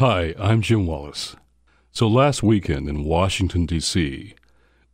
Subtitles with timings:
[0.00, 1.36] Hi, I'm Jim Wallis.
[1.92, 4.34] So last weekend in Washington, D.C.,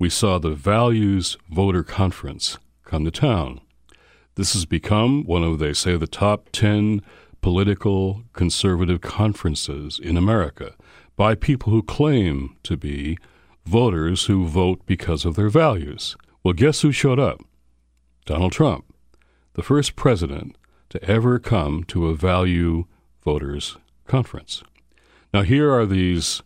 [0.00, 3.60] we saw the Values Voter Conference come to town.
[4.34, 7.02] This has become one of, they say, the top 10
[7.40, 10.74] political conservative conferences in America
[11.14, 13.16] by people who claim to be
[13.64, 16.16] voters who vote because of their values.
[16.42, 17.40] Well, guess who showed up?
[18.24, 18.92] Donald Trump,
[19.52, 22.86] the first president to ever come to a value
[23.22, 23.76] voters
[24.08, 24.64] conference.
[25.36, 26.40] Now, here are these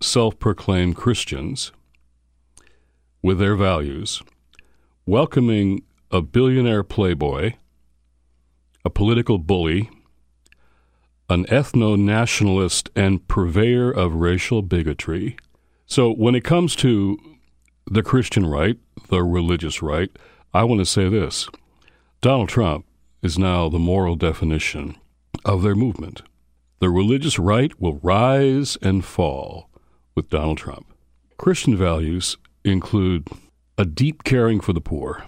[0.00, 1.72] self proclaimed Christians
[3.20, 4.22] with their values
[5.06, 7.54] welcoming a billionaire playboy,
[8.84, 9.90] a political bully,
[11.28, 15.36] an ethno nationalist and purveyor of racial bigotry.
[15.86, 17.18] So, when it comes to
[17.90, 18.78] the Christian right,
[19.08, 20.16] the religious right,
[20.54, 21.48] I want to say this
[22.20, 22.86] Donald Trump
[23.20, 24.96] is now the moral definition
[25.44, 26.22] of their movement.
[26.80, 29.68] The religious right will rise and fall
[30.14, 30.86] with Donald Trump.
[31.36, 33.28] Christian values include
[33.76, 35.24] a deep caring for the poor,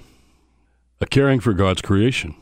[0.99, 2.35] a caring for God's creation,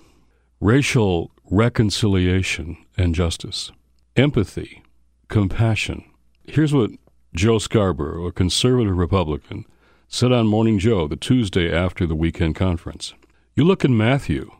[0.60, 3.72] racial reconciliation and justice,
[4.14, 4.84] empathy,
[5.26, 6.04] compassion.
[6.44, 6.92] Here's what
[7.34, 9.66] Joe Scarborough, a conservative Republican,
[10.06, 13.14] said on Morning Joe the Tuesday after the weekend conference.
[13.56, 14.52] You look in Matthew,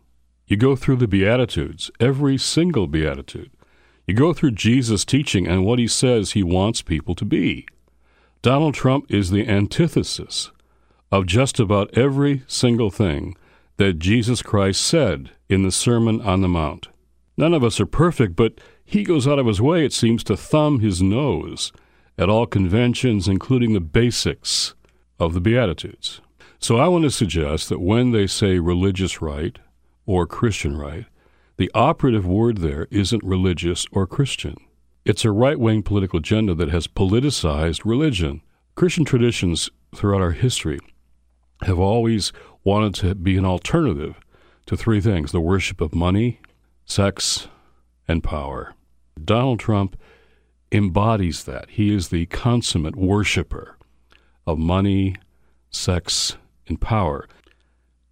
[0.49, 3.53] you go through the Beatitudes, every single Beatitude.
[4.07, 7.67] You go through Jesus' teaching and what he says he wants people to be.
[8.43, 10.51] Donald Trump is the antithesis
[11.13, 13.37] of just about every single thing
[13.77, 16.89] that Jesus Christ said in the Sermon on the Mount.
[17.37, 20.37] None of us are perfect, but he goes out of his way, it seems, to
[20.37, 21.73] thumb his nose
[22.19, 24.75] at all conventions, including the basics
[25.19, 26.21] of the Beatitudes.
[26.59, 29.59] So I want to suggest that when they say religious right
[30.05, 31.07] or Christian right,
[31.61, 34.57] the operative word there isn't religious or Christian.
[35.05, 38.41] It's a right wing political agenda that has politicized religion.
[38.77, 40.79] Christian traditions throughout our history
[41.61, 42.33] have always
[42.65, 44.19] wanted to be an alternative
[44.65, 46.41] to three things the worship of money,
[46.87, 47.49] sex,
[48.09, 48.75] and power.
[49.23, 50.01] Donald Trump
[50.73, 51.69] embodies that.
[51.69, 53.77] He is the consummate worshiper
[54.47, 55.15] of money,
[55.69, 57.29] sex, and power.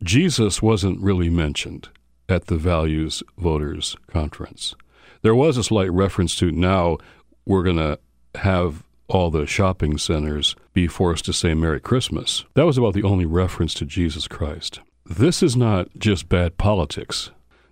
[0.03, 1.88] Jesus wasn't really mentioned
[2.28, 4.75] at the Values Voters Conference.
[5.22, 6.99] There was a slight reference to now
[7.47, 7.99] we're going to
[8.37, 12.44] have all the shopping centers be forced to say Merry Christmas.
[12.55, 14.81] That was about the only reference to Jesus Christ.
[15.06, 17.31] This is not just bad politics.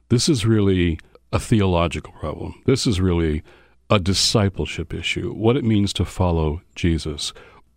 [0.08, 0.98] This is really
[1.32, 2.62] a theological problem.
[2.64, 3.42] This is really
[3.90, 7.32] a discipleship issue, what it means to follow Jesus.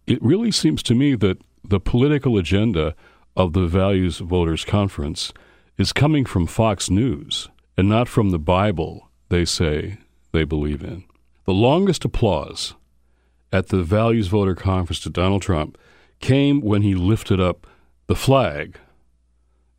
[0.08, 2.96] It really seems to me that the political agenda
[3.36, 5.34] of the Values Voters Conference
[5.80, 7.48] is coming from Fox News
[7.78, 9.98] and not from the Bible they say
[10.34, 11.06] they believe in.
[11.46, 12.76] The longest applause
[13.54, 15.78] at the Values Voter Conference to Donald Trump
[16.20, 17.66] came when he lifted up
[18.08, 18.78] the flag,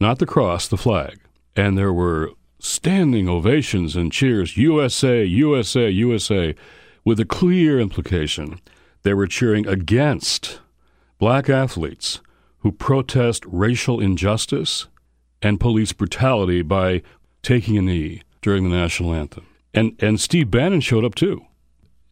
[0.00, 1.20] not the cross, the flag.
[1.54, 6.54] And there were standing ovations and cheers USA, USA, USA,
[7.04, 8.58] with a clear implication
[9.02, 10.60] they were cheering against
[11.18, 12.20] black athletes
[12.60, 14.86] who protest racial injustice
[15.42, 17.02] and police brutality by
[17.42, 19.46] taking a knee during the national anthem.
[19.72, 21.44] And, and Steve Bannon showed up too.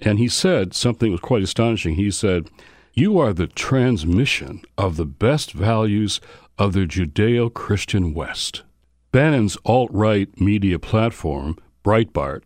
[0.01, 1.97] And he said something that was quite astonishing.
[1.97, 2.49] He said,
[2.95, 6.21] You are the transmission of the best values
[6.57, 8.63] of the Judeo Christian West.
[9.11, 12.43] Bannon's alt right media platform, Breitbart,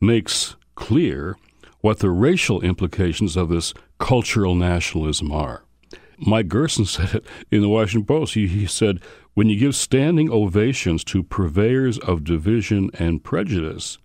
[0.00, 1.36] makes clear
[1.80, 5.62] what the racial implications of this cultural nationalism are.
[6.18, 8.34] Mike Gerson said it in the Washington Post.
[8.34, 9.00] He, he said,
[9.34, 13.98] when you give standing ovations to purveyors of division and prejudice,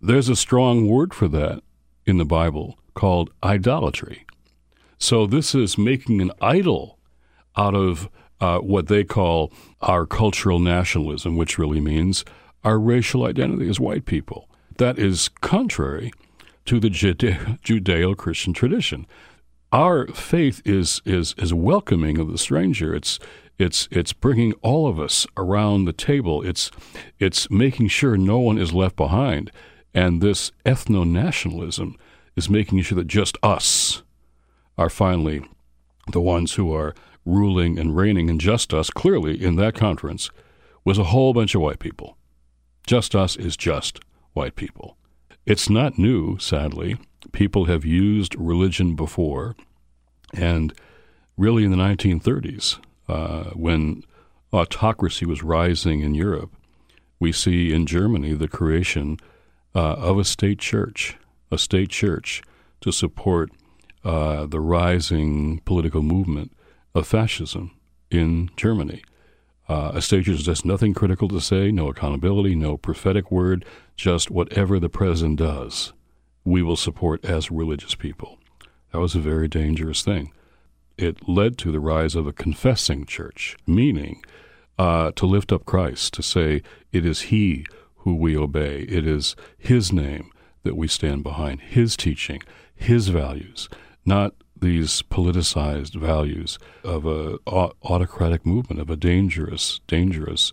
[0.00, 1.62] there's a strong word for that
[2.06, 4.26] in the Bible called idolatry.
[4.98, 6.98] So this is making an idol
[7.56, 8.08] out of
[8.40, 12.24] uh, what they call our cultural nationalism, which really means
[12.64, 14.48] our racial identity as white people.
[14.78, 16.12] That is contrary
[16.64, 19.06] to the Judeo Christian tradition.
[19.74, 22.94] Our faith is, is, is welcoming of the stranger.
[22.94, 23.18] It's,
[23.58, 26.42] it's it's bringing all of us around the table.
[26.42, 26.70] It's
[27.18, 29.50] it's making sure no one is left behind.
[29.92, 31.96] And this ethno nationalism
[32.36, 34.04] is making sure that just us
[34.78, 35.44] are finally
[36.12, 36.94] the ones who are
[37.24, 40.30] ruling and reigning, and just us, clearly in that conference,
[40.84, 42.16] was a whole bunch of white people.
[42.86, 43.98] Just us is just
[44.34, 44.96] white people.
[45.46, 46.96] It's not new, sadly.
[47.32, 49.56] People have used religion before,
[50.32, 50.72] and
[51.36, 52.78] really in the 1930s,
[53.08, 54.04] uh, when
[54.52, 56.54] autocracy was rising in Europe,
[57.18, 59.18] we see in Germany the creation
[59.74, 61.16] uh, of a state church
[61.54, 62.42] a state church,
[62.80, 63.50] to support
[64.04, 66.52] uh, the rising political movement
[66.94, 67.70] of fascism
[68.10, 69.02] in Germany.
[69.66, 73.64] Uh, a state church has nothing critical to say, no accountability, no prophetic word,
[73.96, 75.94] just whatever the president does,
[76.44, 78.38] we will support as religious people.
[78.92, 80.32] That was a very dangerous thing.
[80.96, 84.22] It led to the rise of a confessing church, meaning
[84.78, 86.62] uh, to lift up Christ, to say
[86.92, 87.66] it is He
[87.98, 90.30] who we obey, it is His name
[90.62, 92.42] that we stand behind, His teaching,
[92.74, 93.68] His values,
[94.04, 100.52] not these politicized values of a autocratic movement, of a dangerous, dangerous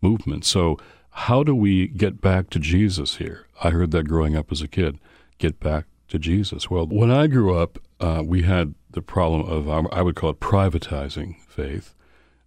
[0.00, 0.44] movement.
[0.44, 0.78] So,
[1.10, 3.46] how do we get back to Jesus here?
[3.62, 4.98] I heard that growing up as a kid.
[5.42, 6.70] Get back to Jesus.
[6.70, 10.30] Well, when I grew up, uh, we had the problem of um, I would call
[10.30, 11.96] it privatizing faith,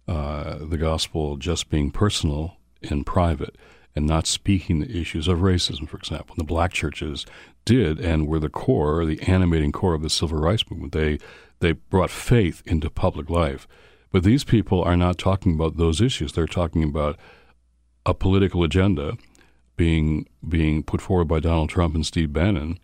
[0.08, 2.56] uh, the gospel just being personal
[2.88, 3.58] and private
[3.94, 6.36] and not speaking the issues of racism, for example.
[6.38, 7.26] The black churches
[7.66, 10.92] did and were the core, the animating core of the civil rights movement.
[10.92, 11.18] They
[11.58, 13.68] they brought faith into public life.
[14.10, 16.32] But these people are not talking about those issues.
[16.32, 17.18] They're talking about
[18.06, 19.18] a political agenda
[19.76, 22.78] being being put forward by Donald Trump and Steve Bannon,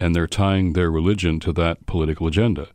[0.00, 2.68] and they're tying their religion to that political agenda.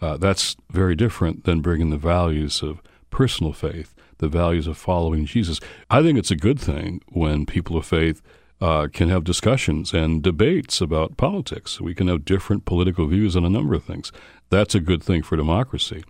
[0.00, 5.26] Uh, that's very different than bringing the values of personal faith the values of following
[5.26, 5.60] Jesus.
[5.90, 8.22] I think it's a good thing when people of faith
[8.60, 11.80] uh, can have discussions and debates about politics.
[11.80, 14.12] We can have different political views on a number of things.
[14.48, 16.02] That's a good thing for democracy.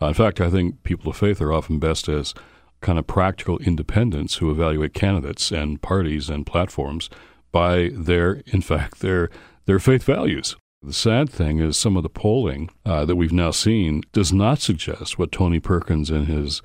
[0.00, 2.34] Uh, in fact, I think people of faith are often best as
[2.82, 7.08] kind of practical independents who evaluate candidates and parties and platforms
[7.56, 9.30] by their, in fact, their
[9.64, 10.56] their faith values.
[10.82, 14.58] The sad thing is some of the polling uh, that we've now seen does not
[14.58, 16.60] suggest what Tony Perkins and his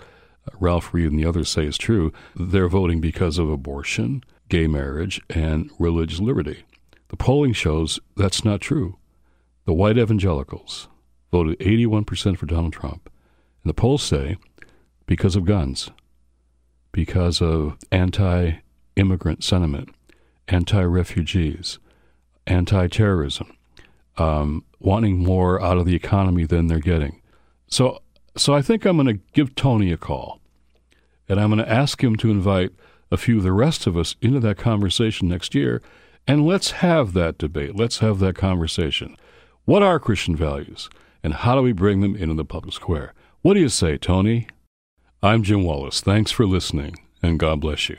[0.59, 5.21] Ralph Reed and the others say is true, they're voting because of abortion, gay marriage,
[5.29, 6.65] and religious liberty.
[7.07, 8.97] The polling shows that's not true.
[9.63, 10.89] The white evangelicals
[11.31, 13.09] voted 81% for Donald Trump.
[13.63, 14.35] And the polls say
[15.05, 15.89] because of guns,
[16.91, 18.55] because of anti
[18.97, 19.95] immigrant sentiment,
[20.51, 21.79] anti refugees,
[22.45, 23.55] anti terrorism,
[24.17, 27.21] um, wanting more out of the economy than they're getting.
[27.67, 28.01] So
[28.37, 30.39] so I think I'm going to give Tony a call,
[31.27, 32.71] and I'm going to ask him to invite
[33.11, 35.81] a few of the rest of us into that conversation next year,
[36.27, 37.75] and let's have that debate.
[37.75, 39.17] Let's have that conversation.
[39.65, 40.89] What are Christian values,
[41.23, 43.13] and how do we bring them into the public square?
[43.41, 44.47] What do you say, Tony?
[45.21, 46.01] I'm Jim Wallis.
[46.01, 47.97] Thanks for listening, and God bless you.